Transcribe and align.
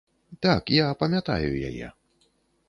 Так, 0.45 0.71
я 0.77 0.87
памятаю 1.03 1.53
яе. 1.69 1.93